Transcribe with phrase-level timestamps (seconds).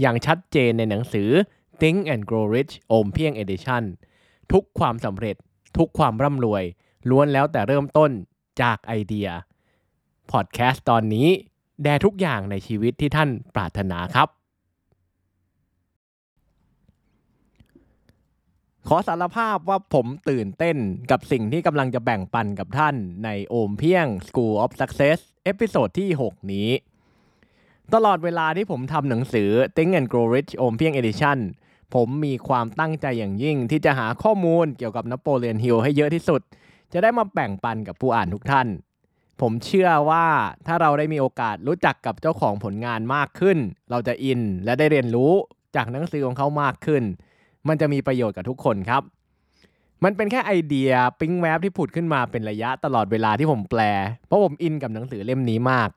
[0.00, 1.28] อย่างชัดเจนในหนังสือ
[1.80, 3.82] Think and Grow Rich โอมเพียง Edition
[4.52, 5.36] ทุกความสำเร็จ
[5.76, 6.64] ทุกความร่ำรวย
[7.10, 8.10] ล้วนแล้วแต่เริ่มต้น
[8.62, 9.28] จากไอเดีย
[10.30, 11.28] พอดแคสต์ตอนนี้
[11.82, 14.28] แด่ทุกอย่างในชีวิตที่ท่านปรารถนาครับ
[18.88, 20.76] ขอสารภาพว่าผมตื่นเต้น
[21.10, 26.68] กับสิ่งที่กำลังจะแบ่งปันกับท่านในโอมเพียง School of Success episode ที่ 6 นี้
[27.94, 31.38] ตลอดเวลาที่ผมทำหนังสือ Think and Grow Rich โอมเพียง Edition
[31.94, 36.40] ผมมีความตั้งใจอย่างยิ่งที่จะหาข้อมูลเกี่ยวกับนโปเลียนฮิลล์ให้เยอะที่สุด
[36.92, 38.68] จะได้มาแบ่งปันกับผู้อ่านทุกท่าน
[39.40, 40.26] ผมเชื่อว่า
[40.66, 43.58] ถ้าเราได้มีโอกาสรู้จักกับเจ้าของผลงานมากขึ้น
[43.90, 45.32] เราจะอินและได้เรียนรู้
[45.76, 47.02] จากหนังสือของเขามากขึ้น
[47.68, 49.02] มันจะมีประโยชน์กับทุกคนครับ
[50.04, 53.80] มันเป็นแค่ไอเดียปิ๊งแวบที่ผุดขึ้นมาเป็นระยะตลอดเวลาที่ผมแปล
[54.26, 55.90] เพราะผมอินกับหนังสือเล่มนี้มาก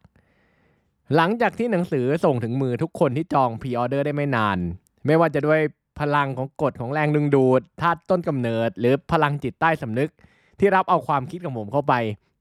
[1.16, 4.58] หลังจากที่หนังสือส่งถึงมือทุกคนที่จอง pre-order ได้ไม่นาน
[5.06, 5.60] ไม่ว่าจะด้วย
[6.00, 10.10] พลังของกฎของแรงดึงดูดธาตุต้นกำเนิด หรือพลังจิตใต้สำนึก
[10.60, 11.94] ที่รับเอาความคิดของผมเข้าไป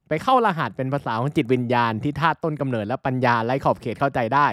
[0.08, 4.48] ไปเข้ารหัสเป็นภาษาของจิตวิญญาณที่ธาตุต้นกำเนิดและปัญญาไร้ขอบเขตเข้าใจได้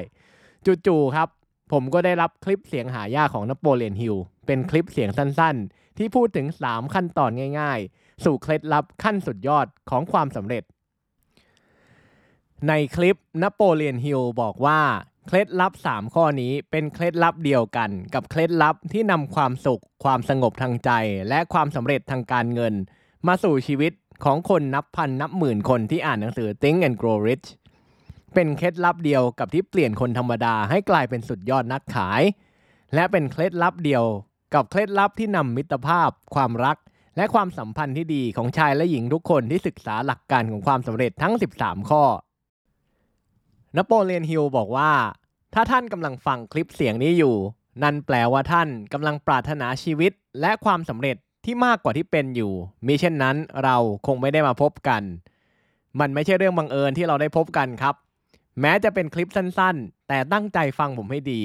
[0.85, 1.27] จู่ๆครับ
[1.71, 4.15] ผมก็ได้รับคลิปเสียงหายากของนโปเลียนฮิลล์
[4.45, 10.63] เป็นคลิปเสียงสั้นๆ ที่พูดถึง 3 ขั้นตอนง่าย ๆ สู่เคล็ดลับขั้นสุดยอดของความสำเร็จ
[12.67, 14.81] ในคลิปนโปเลียนฮิลบอกว่า
[15.27, 20.91] เคล็ดลับ 3 ข้อนี้เป็นเคล็ดลับเดียวกัน กับเคล็ดลับที่นำความสุข ความสงบทางใจ
[21.29, 22.73] และความสำเร็จทางการเงิน
[23.27, 23.93] มาสู่ชีวิต
[24.25, 27.47] ของคนนับพันนับหมื่นคนที่อ่านหนังสือ Think and Grow Rich
[28.33, 32.21] เป็นเคล็ดลับเดียวกับที่เปลี่ยนคนธรรมดาให้กลายเป็นสุดยอดนักขาย
[32.93, 34.03] และเป็นเคล็ดลับเดียว
[34.53, 36.77] กับเคล็ดลับที่นำมิตรภาพ ความรัก
[37.17, 42.03] และความสัมพันธ์ที่ดีของชายและหญิงทุกคนที่ศึกษาหลักการของความสำเร็จทั้ง 13 ข้อ
[43.77, 44.91] นโปเลียนฮิลบอกว่า
[45.53, 47.35] ถ้าท่านกำลังฟังคลิปเสียงนี้อยู่
[47.83, 50.11] นั่นแปลว่าท่านกำลังปรารถนาชีวิต
[50.41, 52.51] และความสำเร็จที่มากกว่าที่เป็นอยู่
[52.85, 53.77] มิเช่นนั้นเรา
[54.07, 55.03] คงไม่ได้มาพบกัน
[55.99, 57.95] มันไม่ใช่เรื่องบังเอิญที่เราได้พบกันครับ
[58.61, 61.41] แม้จะเป็นคลิปสั้นๆ แต่ตั้งใจฟังผมให้ดี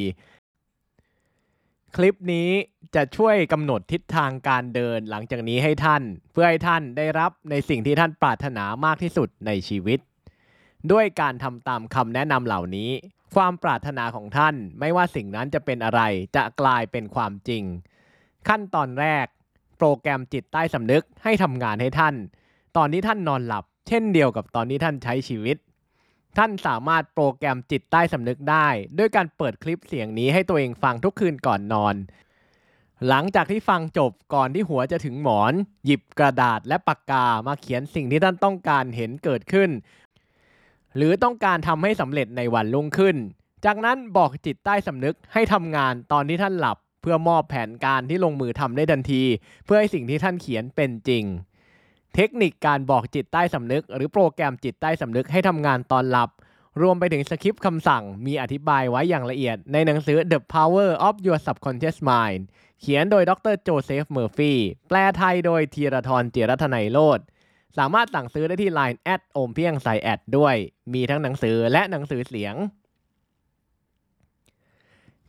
[1.97, 2.49] คลิปนี้
[2.95, 9.99] จะช่วยกำหนดทิศทางการเดินหลังจากนี้ให้ท่าน เพื่อให้ท่านได้รับในสิ่งที่ท่านปรารถนามากที่สุดในชีวิต
[10.93, 12.91] ด้วยการทำตามคำแนะนำเหล่านี้
[13.35, 16.01] ความปรารถนาของท่านไม่ว่าสิ่งนั้นจะเป็นอะไร
[16.37, 17.65] จะกลายเป็นความจริง
[18.49, 19.27] ขั้นตอนแรก
[19.79, 22.15] โปรแกรมจิตใต้สำนึกให้ทำงานให้ท่าน
[22.77, 25.57] ตอนที่ท่านนอนหลับ เช่นเดียวกับตอนที่ท่านใช้ชีวิต
[26.39, 28.69] ท่านสามารถโปรแกรมจิตใต้สำนึกได้
[28.99, 31.95] ด้วยการเปิดคลิปเสียงนี้ให้ตัวเองฟังทุกคืนก่อนนอน
[33.09, 35.53] หลังจากที่ฟังจบก่อนที่หัวจะถึงหมอน
[35.85, 39.71] หยิบกระดาษและปากกามาเขียนสิ่งที่ท่านต้องการเห็นเกิดขึ้น
[40.97, 43.17] หรือต้องการทำให้สำเร็จในวันรุ่งขึ้น
[43.65, 49.23] จากนั้นบอกจิตใต้สำนึกให้ทำงานตอนที่ท่านหลับ เพื่อมอบแผนการที่ลงมือทำได้ทันที
[49.65, 51.25] เพื่อให้สิ่งที่ท่านเขียนเป็นจริง
[52.15, 56.31] เทคนิคการบอกจิตใต้สำนึก หรือโปรแกรมจิตใต้สำนึกให้ทำงานตอนหลับ
[56.83, 62.43] รวมไปถึงสคริปต์คำสั่งมีอธิบายไว้อย่างละเอียด ในหนังสือ The Power of Your Subconscious Mind
[62.81, 64.53] เขียนโดยดร.โจเซฟเมอร์ฟี
[64.89, 67.21] แปลไทยโดยธีรทรเจรัตนัยโลด
[67.79, 70.55] สามารถสั่งซื้อได้ที่ Line แอดโอมเพียงใส่แอดด้วย
[70.95, 72.55] มีทั้งหนังสือและหนังสือเสียง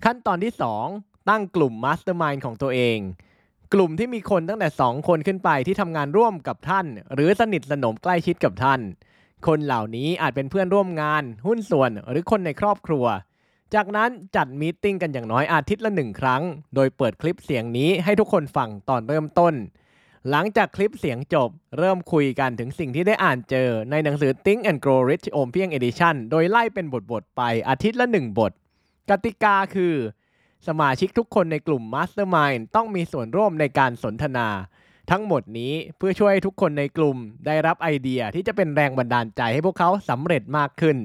[0.06, 0.54] ขั้นตอนที่
[0.92, 2.98] 2 ตั้งกลุ่ม Mastermind ของตัวเอง
[3.74, 8.80] กลุ่มที่มีคนตั้งแต่ 2 คนขึ้นไปที่ทำงานร่วมกับท่าน หรือสนิทสนมใกล้ชิดกับท่าน
[9.48, 13.06] คนเหล่านี้อาจเป็นเพื่อนร่วมงาน หุ้นส่วนหรือคนในครอบครัว
[13.74, 16.42] จากนั้นจัดมีติ้งกันอย่างน้อยอาทิตย์ละหนึ่งครั้ง
[16.76, 19.54] โดยเปิดคลิปเสียงนี้ให้ทุกคนฟังตอนเริ่มต้น
[20.30, 28.52] หลังจากคลิปเสียงจบ เริ่มคุยกันถึงสิ่งที่ได้อ่านเจอในหนังสือ Think and Grow Rich โอมเพียง Edition โดยไล่เป็นบท ๆ ไปอาทิตย์ละหนึ่งบท
[29.10, 29.96] กติกาคือ
[30.68, 34.48] สมาชิกทุกคนในกลุ่ม Mastermind ต้องมีส่วนร่วมในการสนทนา
[35.12, 40.98] ทั้งหมดนี้เพื่อช่วยทุกคนในกลุ่มได้รับไอเดียที่จะเป็นแรงบันดาลใจให้พวกเขาสำเร็จมากขึ้น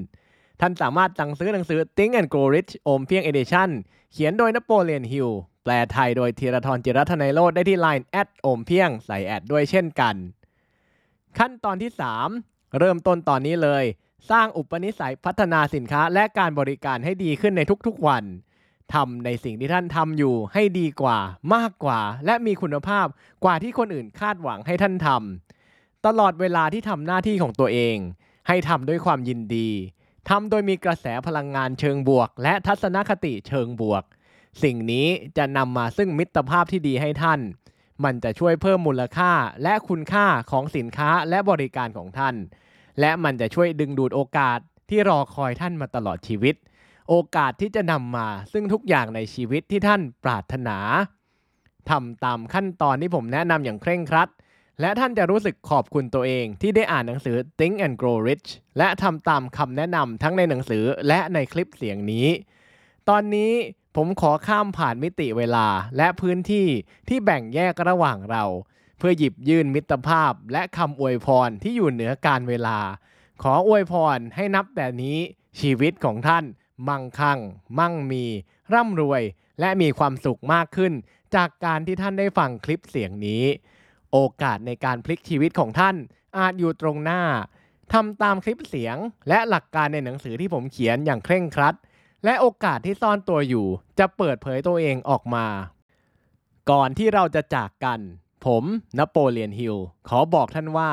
[0.61, 3.69] ท่านสามารถสั่งซื้อหนังสือ Think and Grow Rich โอมเพียง Edition
[4.13, 5.29] เขียนโดยนโปเลียนฮิล
[5.63, 10.15] แปลไทยโดยธีรทรจิรัทนายโรดได้ที่ Line แอดโอมเพียงใส่แอดด้วยเช่นกัน
[11.37, 11.91] ขั้นตอนที่
[12.33, 13.83] 3 เริ่มต้นตอนนี้เลย
[14.31, 18.23] สร้างอุปนิสัยพัฒนาสินค้าและการบริการให้ดีขึ้นในทุกๆวัน
[18.93, 21.17] ทำในสิ่งที่ท่านทำอยู่ให้ดีกว่า
[21.55, 23.07] มากกว่า และมีคุณภาพ
[23.43, 27.97] กว่าที่คนอื่นคาดหวังให้ท่านทำตลอดเวลาที่ทำหน้าที่ของตัวเอง
[28.47, 29.69] ให้ทำด้วยความยินดี
[30.29, 34.03] ทำโดยมีกระแสพลังงานเชิงบวก และทัศนคติเชิงบวก
[34.63, 35.07] สิ่งนี้
[35.37, 37.39] จะนำมาซึ่งมิตรภาพที่ดีให้ท่าน
[38.03, 39.31] มันจะช่วยเพิ่มมูลค่า
[39.63, 42.35] และคุณค่าของสินค้าและบริการของท่าน
[42.99, 44.59] และมันจะช่วยดึงดูดโอกาส
[44.89, 46.55] ที่รอคอยท่านมาตลอดชีวิต
[47.09, 50.77] โอกาสที่จะนำมาซึ่งทุกอย่างในชีวิตที่ท่านปรารถนา
[51.89, 54.29] ทำตามขั้นตอนที่ผมแนะนำอย่างเคร่งครัด
[54.81, 62.27] และท่านจะรู้สึกขอบคุณตัวเองที่ได้อ่านหนังสือ Think and Grow Rich และทำตามคำแนะนำทั้งในหนังสือและในคลิปเสียงนี้
[63.09, 63.51] ตอนนี้
[63.95, 66.67] ผมขอข้ามผ่านมิติเวลาและพื้นที่
[67.07, 68.43] ที่แบ่งแยกระหว่างเรา
[68.97, 72.79] เพื่อหยิบยื่นมิตรภาพและคำอวยพรที่อยู่เหนือการเวลา
[73.43, 75.17] ขออวยพรให้นับแต่นี้
[75.59, 76.43] ชีวิตของท่าน
[76.87, 77.39] มั่งคั่ง
[77.79, 78.25] มั่งมี
[78.73, 79.21] ร่ำรวย
[79.59, 80.93] และมีความสุขมากขึ้น
[81.35, 83.43] จากการที่ท่านได้ฟังคลิปเสียงนี้
[84.11, 85.95] โอกาสในการพลิกชีวิตของท่าน
[86.37, 87.21] อาจอยู่ตรงหน้า
[87.93, 88.97] ทำตามคลิปเสียง
[89.29, 91.75] และหลักการในหนังสือที่ผมเขียนอย่างเคร่งครัด
[92.25, 93.67] และโอกาสที่ซ่อนตัวอยู่
[93.99, 95.45] จะเปิดเผยตัวเองออกมา
[96.71, 97.99] ก่อนที่เราจะจากกัน
[98.45, 98.63] ผม
[98.97, 99.77] นโปเลียนฮิล
[100.07, 100.91] ขอบอกท่านว่า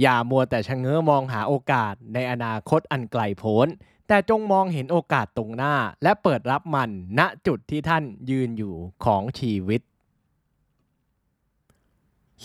[0.00, 3.68] อย่ามัวแต่ชะเง้อมองหาโอกาสในอนาคตอันไกลโพ้น
[4.08, 8.74] แต่จงมองเห็นโอกาสตรงหน้า และเปิดรับมันณจุดที่ท่านยืนอยู่
[9.04, 9.80] ของชีวิต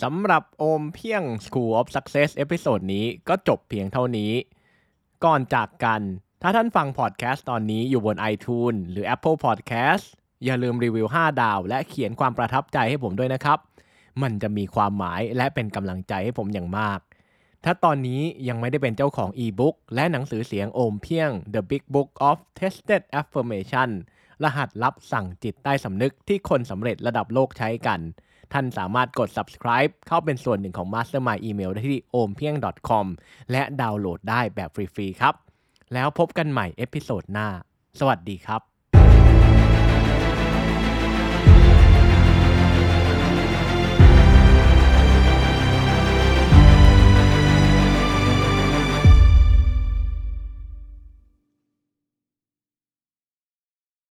[0.02, 4.32] สำหรับโอมเพียง School of Success episode นี้ก็จบเพียงเท่านี้
[5.24, 6.02] ก่อนจากกัน
[6.42, 10.04] ถ้าท่านฟังพอดแคสต์ตอนนี้อยู่บน iTunes หรือ Apple Podcast
[10.44, 13.58] อย่าลืมรีวิว 5 ดาว และเขียนความประทับใจให้ผมด้วยนะครับ
[14.22, 17.00] มันจะมีความหมายและเป็นกำลังใจให้ผมอย่างมาก
[17.64, 23.90] ถ้าตอนนี้ยังไม่ได้เป็นเจ้าของอีบุ๊กและหนังสือเสียงโอมเพียง The Big Book of Tested Affirmation
[24.42, 28.00] รหัสลับสั่งจิตใต้สำนึกที่คนสำเร็จระดับโลกใช้กัน
[28.52, 32.58] ท่านสามารถกด subscribe เข้าเป็นส่วนหนึ่งของ Mastermind Email ได้ที่ o m p i e n g
[32.88, 33.06] com
[33.50, 35.36] และดาวน์โหลดได้แบบฟรีๆครับ
[35.94, 37.48] แล้วพบกันใหม่ episode หน้า
[37.98, 38.69] สวัสดีครับ